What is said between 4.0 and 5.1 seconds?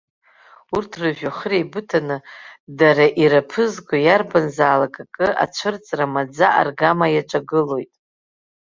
иарбанзаалак